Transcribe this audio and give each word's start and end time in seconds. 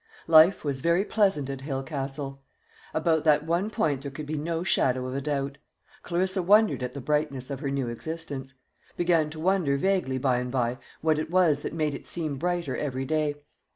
Life 0.25 0.63
was 0.63 0.81
very 0.81 1.05
pleasant 1.05 1.47
at 1.51 1.61
Hale 1.61 1.83
Castle. 1.83 2.41
About 2.91 3.23
that 3.25 3.45
one 3.45 3.69
point 3.69 4.01
there 4.01 4.09
could 4.09 4.25
be 4.25 4.35
no 4.35 4.63
shadow 4.63 5.05
of 5.05 5.21
doubt. 5.21 5.59
Clarissa 6.01 6.41
wondered 6.41 6.81
at 6.81 6.93
the 6.93 6.99
brightness 7.01 7.51
of 7.51 7.59
her 7.59 7.69
new 7.69 7.87
existence; 7.87 8.55
began 8.97 9.29
to 9.29 9.39
wonder 9.39 9.77
vaguely 9.77 10.17
by 10.17 10.39
and 10.39 10.49
by 10.51 10.79
what 11.01 11.19
it 11.19 11.29
was 11.29 11.61
that 11.61 11.73
made 11.73 11.93
it 11.93 12.07
seem 12.07 12.37
brighter 12.39 12.75
every 12.75 13.05
day. 13.05 13.35